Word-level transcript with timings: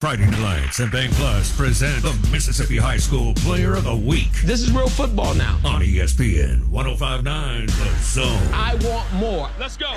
Friday 0.00 0.24
Nights 0.30 0.78
and 0.78 0.90
Bank 0.90 1.12
Plus 1.12 1.54
present 1.54 2.02
the 2.02 2.14
Mississippi 2.32 2.78
High 2.78 2.96
School 2.96 3.34
Player 3.34 3.74
of 3.74 3.84
the 3.84 3.94
Week 3.94 4.32
This 4.46 4.62
is 4.62 4.72
real 4.72 4.88
football 4.88 5.34
now. 5.34 5.60
on 5.62 5.82
ESPN 5.82 6.66
1059 6.70 7.66
The 7.66 7.96
Zone. 8.00 8.48
I 8.54 8.76
want 8.76 9.12
more. 9.12 9.50
Let's 9.60 9.76
go. 9.76 9.92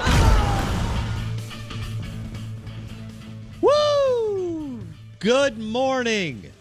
Woo! 3.61 4.81
Good 5.19 5.58
morning. 5.58 6.52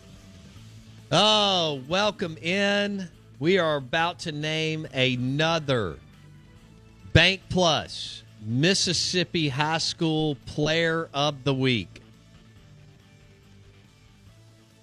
Oh, 1.11 1.83
welcome 1.89 2.37
in. 2.37 3.09
We 3.41 3.59
are 3.59 3.75
about 3.75 4.21
to 4.21 4.31
name 4.31 4.87
another 4.95 5.97
Bank 7.13 7.41
Plus 7.49 8.23
Mississippi 8.41 9.49
High 9.49 9.79
School 9.79 10.37
Player 10.47 11.09
of 11.13 11.43
the 11.43 11.55
Week. 11.55 12.02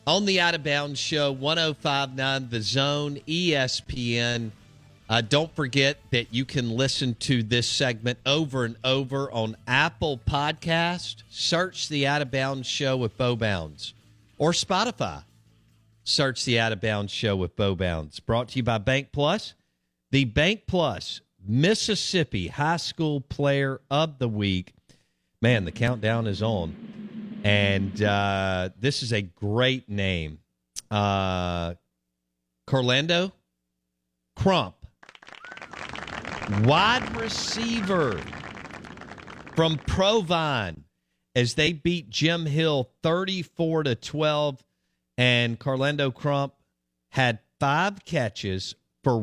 On 0.09 0.25
the 0.25 0.39
Out 0.39 0.55
of 0.55 0.63
Bounds 0.63 0.99
Show, 0.99 1.31
1059 1.31 2.49
The 2.49 2.61
Zone, 2.63 3.19
ESPN. 3.27 4.49
Uh, 5.07 5.21
don't 5.21 5.55
forget 5.55 5.99
that 6.09 6.33
you 6.33 6.45
can 6.45 6.71
listen 6.71 7.13
to 7.19 7.43
this 7.43 7.69
segment 7.69 8.17
over 8.25 8.65
and 8.65 8.75
over 8.83 9.31
on 9.31 9.55
Apple 9.67 10.17
Podcast. 10.17 11.17
Search 11.29 11.89
the 11.89 12.07
Out 12.07 12.23
of 12.23 12.31
Bounds 12.31 12.67
Show 12.67 12.97
with 12.97 13.15
Bo 13.19 13.35
Bounds 13.35 13.93
or 14.39 14.51
Spotify. 14.51 15.25
Search 16.03 16.43
the 16.43 16.59
Out 16.59 16.71
of 16.71 16.81
Bounds 16.81 17.13
Show 17.13 17.35
with 17.35 17.55
Bo 17.55 17.75
Bounds. 17.75 18.19
Brought 18.19 18.49
to 18.49 18.55
you 18.57 18.63
by 18.63 18.79
Bank 18.79 19.09
Plus, 19.11 19.53
the 20.09 20.25
Bank 20.25 20.63
Plus 20.65 21.21
Mississippi 21.47 22.47
High 22.47 22.77
School 22.77 23.21
Player 23.21 23.79
of 23.91 24.17
the 24.17 24.27
Week. 24.27 24.73
Man, 25.39 25.65
the 25.65 25.71
countdown 25.71 26.25
is 26.25 26.41
on. 26.41 26.88
And 27.43 28.01
uh, 28.01 28.69
this 28.79 29.03
is 29.03 29.13
a 29.13 29.21
great 29.21 29.89
name. 29.89 30.39
Uh, 30.91 31.75
Crump, 34.35 34.75
wide 36.63 37.15
receiver 37.15 38.19
from 39.55 39.77
Provine, 39.77 40.83
as 41.35 41.55
they 41.55 41.73
beat 41.73 42.09
Jim 42.09 42.45
Hill 42.45 42.89
34 43.03 43.83
to 43.83 43.95
12. 43.95 44.63
And 45.17 45.59
Carlando 45.59 46.13
Crump 46.13 46.53
had 47.09 47.39
five 47.59 48.05
catches 48.05 48.75
for 49.03 49.17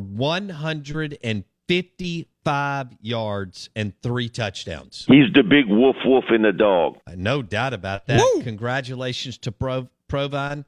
155 2.46 2.98
yards 3.02 3.68
and 3.74 3.92
three 4.02 4.28
touchdowns. 4.28 5.04
He's 5.08 5.32
the 5.34 5.42
big 5.42 5.66
wolf 5.68 5.96
wolf 6.04 6.26
in 6.30 6.42
the 6.42 6.52
dog. 6.52 6.98
Uh, 7.06 7.14
no 7.16 7.42
doubt 7.42 7.72
about 7.74 8.06
that. 8.06 8.20
Congratulations 8.42 9.38
to 9.38 9.50
Pro- 9.52 9.88
Provine. 10.08 10.64